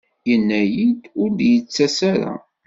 Yenna-iyi-d 0.29 1.01
ur 1.21 1.29
d-yettas 1.37 1.97
ara. 2.11 2.33